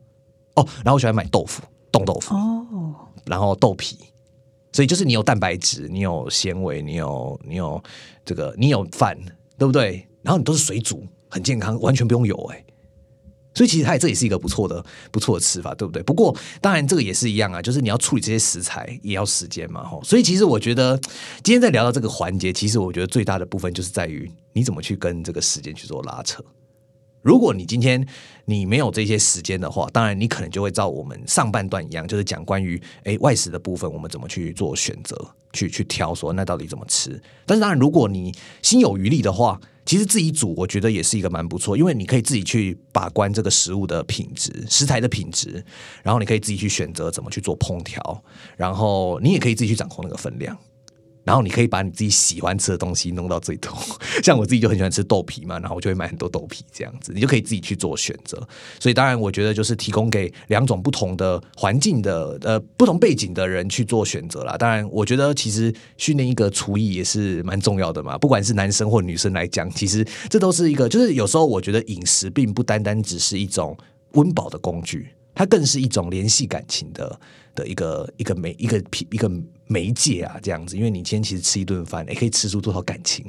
[0.57, 0.67] 哦。
[0.85, 3.97] 然后我喜欢买豆腐，冻豆腐哦，然后豆皮，
[4.73, 7.83] 所以就是你有蛋白质，你有纤维，你有你有
[8.27, 9.17] 这个，你有饭，
[9.57, 10.07] 对不对？
[10.21, 12.63] 然后你都是水煮，很健康，完全不用油哎。
[13.55, 16.03] 所以其实它也这也是一个不错的不错的吃法，对不对？
[16.03, 20.03] 不过当然这个也是一样啊，就是你要处理这些食材也要时间嘛，吼。
[20.05, 20.97] 所以其实我觉得
[21.43, 26.45] 今天在聊到这个环节，其实我觉得最大的部分就是在于你怎么去跟这个时间去做拉扯。
[27.23, 28.07] 如果你今天
[28.47, 35.17] 你没有这些时间的话，当然你可能就会照我们上半段一样，就是讲关于诶外食的部分，我们怎么去做选择，
[35.53, 37.21] 去去挑说那到底怎么吃。
[37.45, 45.65] 但是当然，如果你心有余力的话，其实自己煮，我觉得也是一个蛮不错，因为你可以自己去把关这个食物的品质、食材的品质，
[46.03, 48.23] 然后你可以自己去选择怎么去做烹调，
[48.57, 50.57] 然后你也可以自己去掌控那个分量。
[51.23, 53.71] 然后你可以把你自己喜欢吃的东西弄到最多，
[54.25, 58.37] 像我自己就很喜欢吃豆皮嘛，然后我就会买很多豆皮这样子，你就可以自己去做选择。
[58.79, 64.57] 所以当然，我觉得就是提供给两种不同的环境的呃不同背景的人去做选择啦。
[64.57, 73.77] 当然，我觉得其实训练一个厨艺也是蛮重要的嘛，不管是男生或女生来讲，其实这都是一个，就是有时候我觉得饮食并不单单只是一种
[74.13, 77.21] 温饱的工具，它更是一种联系感情的
[77.55, 79.31] 的一个一个媒一个一个。
[79.73, 83.25] 媒介啊，这样子，因为你今天其实吃一顿饭，也可以吃出多少感情，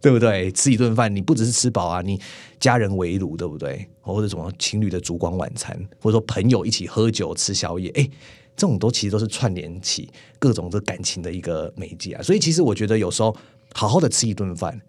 [0.00, 0.52] 对不对？
[0.52, 2.20] 吃一顿饭，你不只是吃饱啊，你
[2.60, 3.84] 家人围炉，对不对？
[4.00, 8.08] 或者什么情侣的烛光晚餐，或者说朋友一起喝酒吃宵夜，哎，
[8.54, 10.08] 这种都其实都是串联起
[10.38, 12.22] 各种的感情的一个媒介啊。
[12.22, 13.36] 所以，其实我觉得有时候
[13.72, 14.80] 好好的吃一顿饭，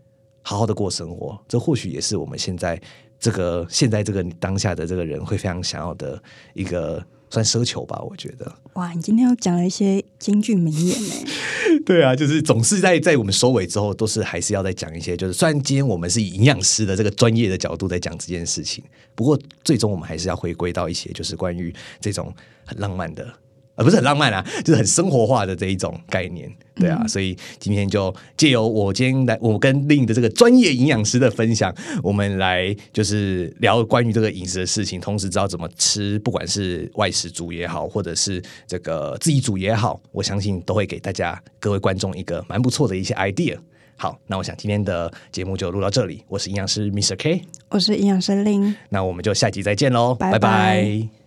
[0.44, 2.80] 好好的过生活，这或许也是我们现在
[3.20, 6.22] 这个现在这个当下的这个人会非常想要的
[6.54, 7.04] 一个。
[7.32, 8.50] 算奢求吧，我觉得。
[8.74, 11.16] 哇，你今天又讲了一些京剧名言呢。
[11.86, 15.16] 对啊，就是总是在在我们收尾之后，都是还是要再讲一些。
[15.16, 21.72] 就是虽然今天我们是以营养师的这个专业的角度在讲这件事情，不过最终我们还是要回归到一些，就是关于
[22.02, 22.34] 这种
[22.66, 23.32] 很浪漫的。
[23.76, 43.58] 而不是很浪漫啊，就是很生活化的这一种概念，对啊，所以今天就借由我今天来，我跟另的这个专业营养师的分享，我们来就是聊关于这个饮食的事情，同时知道怎么吃，不管是外食煮也好，或者是这个自己煮也好，我相信都会给大家各位观众一个蛮不错的一些 idea。
[43.98, 51.25] 好，那我想今天的节目就录到这里，我是营养师 Mr K，我是营养师 Lin，那我们就下集再见喽，拜拜。